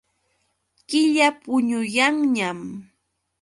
[0.89, 2.59] Killa puñuyanñam.